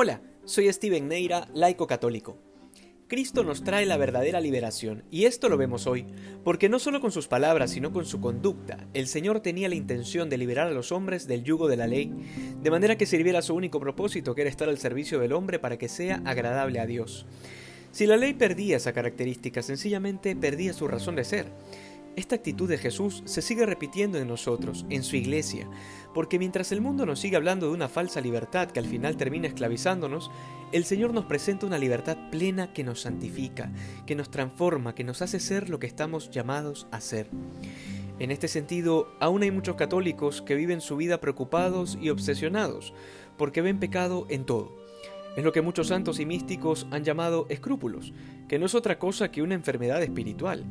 [0.00, 2.38] Hola, soy Steven Neira, laico católico.
[3.08, 6.06] Cristo nos trae la verdadera liberación, y esto lo vemos hoy,
[6.44, 10.30] porque no solo con sus palabras, sino con su conducta, el Señor tenía la intención
[10.30, 12.14] de liberar a los hombres del yugo de la ley,
[12.62, 15.78] de manera que sirviera su único propósito, que era estar al servicio del hombre para
[15.78, 17.26] que sea agradable a Dios.
[17.90, 21.46] Si la ley perdía esa característica, sencillamente perdía su razón de ser.
[22.18, 25.68] Esta actitud de Jesús se sigue repitiendo en nosotros, en su iglesia,
[26.12, 29.46] porque mientras el mundo nos sigue hablando de una falsa libertad que al final termina
[29.46, 30.28] esclavizándonos,
[30.72, 33.70] el Señor nos presenta una libertad plena que nos santifica,
[34.04, 37.30] que nos transforma, que nos hace ser lo que estamos llamados a ser.
[38.18, 42.94] En este sentido, aún hay muchos católicos que viven su vida preocupados y obsesionados,
[43.36, 44.76] porque ven pecado en todo.
[45.36, 48.12] Es lo que muchos santos y místicos han llamado escrúpulos,
[48.48, 50.64] que no es otra cosa que una enfermedad espiritual.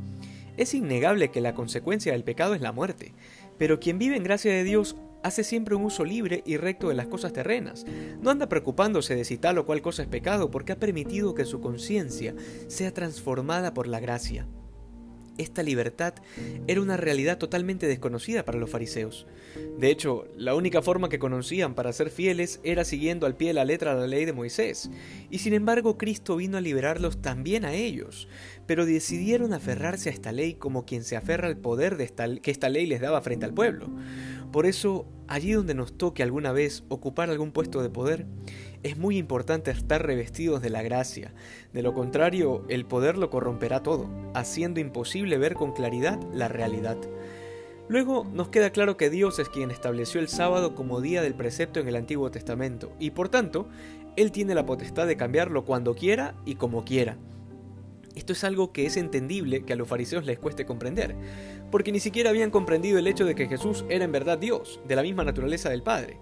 [0.57, 3.13] Es innegable que la consecuencia del pecado es la muerte,
[3.57, 6.95] pero quien vive en gracia de Dios hace siempre un uso libre y recto de
[6.95, 7.85] las cosas terrenas.
[8.21, 11.45] No anda preocupándose de si tal o cual cosa es pecado porque ha permitido que
[11.45, 12.35] su conciencia
[12.67, 14.48] sea transformada por la gracia.
[15.38, 16.13] Esta libertad
[16.68, 19.27] era una realidad totalmente desconocida para los fariseos.
[19.79, 23.54] De hecho, la única forma que conocían para ser fieles era siguiendo al pie de
[23.54, 24.90] la letra la ley de Moisés,
[25.29, 28.27] y sin embargo Cristo vino a liberarlos también a ellos,
[28.66, 32.07] pero decidieron aferrarse a esta ley como quien se aferra al poder de
[32.41, 33.88] que esta ley les daba frente al pueblo.
[34.51, 38.26] Por eso, allí donde nos toque alguna vez ocupar algún puesto de poder,
[38.84, 41.34] es muy importante estar revestidos de la gracia.
[41.73, 46.98] De lo contrario, el poder lo corromperá todo, haciendo imposible ver con claridad la realidad.
[47.89, 51.79] Luego nos queda claro que Dios es quien estableció el sábado como día del precepto
[51.79, 53.67] en el Antiguo Testamento, y por tanto,
[54.15, 57.17] Él tiene la potestad de cambiarlo cuando quiera y como quiera.
[58.18, 61.15] Esto es algo que es entendible que a los fariseos les cueste comprender,
[61.70, 64.96] porque ni siquiera habían comprendido el hecho de que Jesús era en verdad Dios, de
[64.96, 66.18] la misma naturaleza del Padre.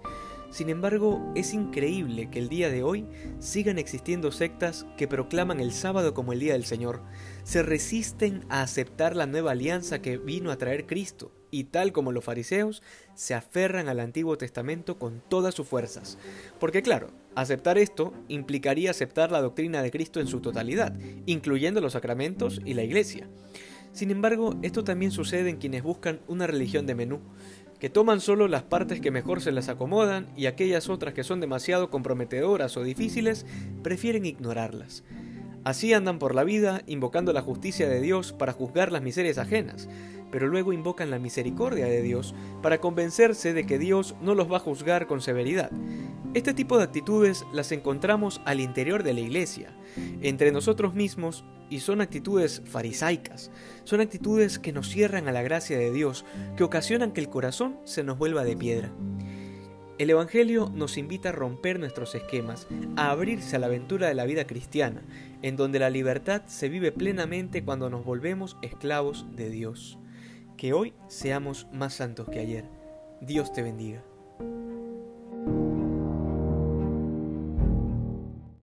[0.50, 3.06] Sin embargo, es increíble que el día de hoy
[3.38, 7.02] sigan existiendo sectas que proclaman el sábado como el día del Señor,
[7.42, 12.12] se resisten a aceptar la nueva alianza que vino a traer Cristo, y tal como
[12.12, 12.82] los fariseos,
[13.14, 16.18] se aferran al Antiguo Testamento con todas sus fuerzas.
[16.60, 20.96] Porque claro, aceptar esto implicaría aceptar la doctrina de Cristo en su totalidad,
[21.26, 23.28] incluyendo los sacramentos y la Iglesia.
[23.92, 27.20] Sin embargo, esto también sucede en quienes buscan una religión de menú,
[27.78, 31.40] que toman solo las partes que mejor se les acomodan y aquellas otras que son
[31.40, 33.46] demasiado comprometedoras o difíciles
[33.82, 35.04] prefieren ignorarlas.
[35.64, 39.88] Así andan por la vida invocando la justicia de Dios para juzgar las miserias ajenas,
[40.30, 44.58] pero luego invocan la misericordia de Dios para convencerse de que Dios no los va
[44.58, 45.70] a juzgar con severidad.
[46.34, 49.74] Este tipo de actitudes las encontramos al interior de la iglesia,
[50.22, 53.50] entre nosotros mismos, y son actitudes farisaicas,
[53.84, 56.24] son actitudes que nos cierran a la gracia de Dios,
[56.56, 58.92] que ocasionan que el corazón se nos vuelva de piedra.
[59.98, 62.66] El Evangelio nos invita a romper nuestros esquemas,
[62.96, 65.02] a abrirse a la aventura de la vida cristiana,
[65.40, 69.98] en donde la libertad se vive plenamente cuando nos volvemos esclavos de Dios.
[70.58, 72.64] Que hoy seamos más santos que ayer.
[73.22, 74.02] Dios te bendiga.